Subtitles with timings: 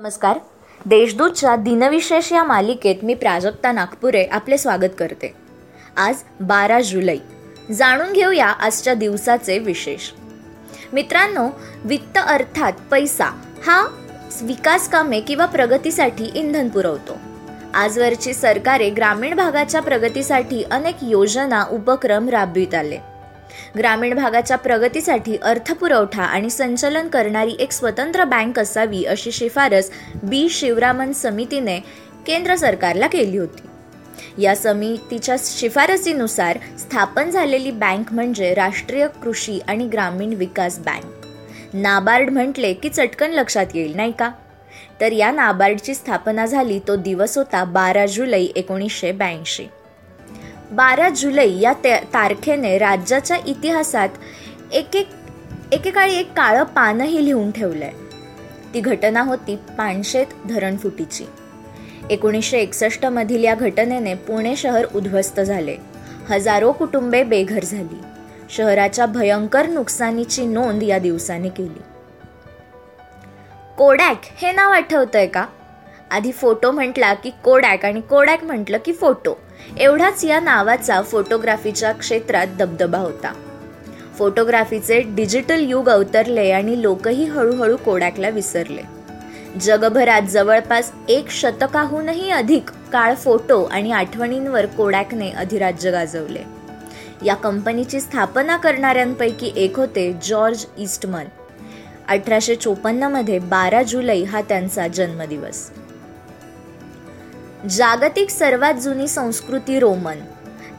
[0.00, 0.38] नमस्कार.
[0.86, 5.34] देशदूतच्या दिनविशेष या मालिकेत मी प्राजक्ता नागपुरे आपले स्वागत करते.
[5.96, 7.16] आज बारा जुलै.
[7.72, 10.00] जाणून घेऊया आजच्या दिवसाचे विशेष.
[10.92, 11.48] मित्रांनो
[11.84, 13.24] वित्त अर्थात पैसा
[13.66, 13.86] हा
[14.42, 17.16] विकास कामे किंवा प्रगतीसाठी इंधन पुरवतो.
[17.74, 22.98] आजवरची सरकारे ग्रामीण भागाच्या प्रगतीसाठी अनेक योजना उपक्रम राबवित आले.
[23.78, 29.90] ग्रामीण भागाच्या प्रगतीसाठी अर्थपुरवठा आणि संचलन करणारी एक स्वतंत्र बँक असावी अशी शिफारस
[30.22, 30.48] बी.
[30.48, 31.80] शिवरामन समितीने
[32.26, 33.62] केंद्र सरकारला केली होती.
[34.42, 41.26] या समितीच्या शिफारसीनुसार स्थापन झालेली बँक म्हणजे राष्ट्रीय कृषी आणि ग्रामीण विकास बँक.
[41.74, 44.30] नाबार्ड म्हटले की चटकन लक्षात येईल नाही का?
[45.00, 49.66] तर या नाबार्डची स्थापना झाली तो दिवस होता बारा जुलै एकोणीसशे ब्याऐंशी.
[50.72, 51.72] बारा जुलै या
[52.14, 54.08] तारखेने राज्याच्या इतिहासात
[54.72, 55.08] एक एक
[55.72, 57.90] एकेकाळी एक काळं पानही लिहून ठेवलंय.
[58.74, 61.24] ती घटना होती पानशेत धरणफुटीची.
[62.10, 65.76] एकोणीसशे एकसष्ट मधील या घटनेने पुणे शहर उद्ध्वस्त झाले.
[66.28, 68.00] हजारो कुटुंबे बेघर झाली.
[68.50, 71.80] शहराच्या भयंकर नुकसानीची नोंद या दिवसाने केली.
[73.78, 75.46] कोडॅक हे नाव आठवतंय का?
[76.10, 79.34] आधी फोटो म्हटला की कोडॅक आणि कोडॅक म्हटलं की फोटो.
[79.78, 83.32] एवढाच या नावाचा फोटोग्राफीच्या क्षेत्रात दबदबा होता.
[84.18, 88.82] फोटोग्राफीचे डिजिटल युग अवतरले आणि लोकही हळूहळू कोडॅकला विसरले.
[89.60, 96.42] जगभरात जवळपास एक शतकाहूनही अधिक काळ फोटो आणि आठवणींवर कोडॅकने अधिराज्य गाजवले.
[97.24, 101.24] या कंपनीची स्थापना करणाऱ्यांपैकी एक होते जॉर्ज ईस्टमन.
[102.08, 105.70] अठराशे चोपन्नमध्ये बारा जुलै हा त्यांचा जन्मदिवस.
[107.68, 110.16] जागतिक सर्वात जुनी संस्कृती रोमन.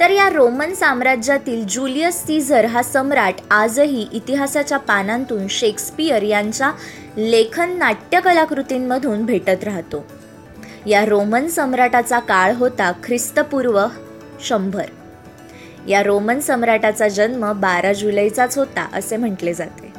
[0.00, 6.72] तर या रोमन साम्राज्यातील जुलियस सीझर हा सम्राट आजही इतिहासाच्या पानांतून शेक्सपियर यांच्या
[7.16, 10.06] लेखन नाट्यकलाकृतींमधून भेटत राहतो.
[10.86, 13.86] या रोमन सम्राटाचा काळ होता ख्रिस्तपूर्व
[14.44, 14.84] शंभर.
[15.88, 19.89] या रोमन सम्राटाचा जन्म बारा जुलैचाच होता असे म्हटले जाते.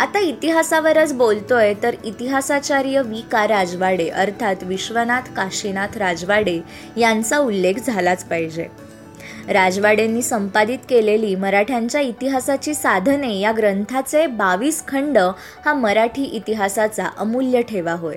[0.00, 6.60] आता इतिहासावरच बोलतोय तर इतिहासाचार्य वी का राजवाडे अर्थात विश्वनाथ काशीनाथ राजवाडे
[6.96, 8.66] यांचा उल्लेख झालाच पाहिजे.
[9.48, 15.18] राजवाडेंनी संपादित केलेली मराठ्यांच्या इतिहासाची साधने या ग्रंथाचे बावीस खंड
[15.64, 18.16] हा मराठी इतिहासाचा अमूल्य ठेवा होय.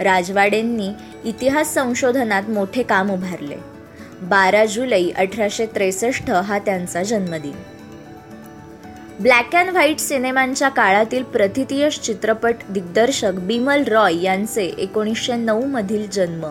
[0.00, 0.88] राजवाडेंनी
[1.24, 3.56] इतिहास संशोधनात मोठे काम उभारले.
[4.22, 7.54] बारा जुलै अठराशे त्रेसष्ट हा त्यांचा जन्मदिन.
[9.20, 16.46] ब्लॅक अँड व्हाईट सिनेमांच्या काळातील प्रथितीयश चित्रपट दिग्दर्शक बिमल रॉय यांचे एकोणीसशे नऊ मधील जन्म.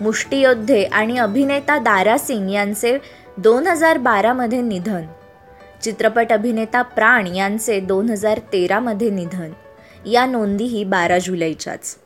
[0.00, 2.98] मुष्टियोद्धे आणि अभिनेता दारा सिंग यांचे
[3.36, 5.02] दोन हजार बारामध्ये निधन.
[5.82, 9.50] चित्रपट अभिनेता प्राण यांचे दोन हजार तेरामध्ये निधन.
[10.06, 11.96] या नोंदीही बारा जुलैच्याच.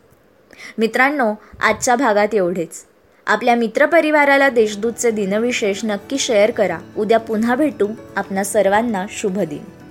[0.78, 2.84] मित्रांनो आजच्या भागात एवढेच.
[3.26, 6.78] आपल्या मित्रपरिवाराला देशदूतचे दिनविशेष नक्की शेअर करा.
[6.96, 7.88] उद्या पुन्हा भेटू.
[8.16, 9.81] आपणा सर्वांना शुभ दिन.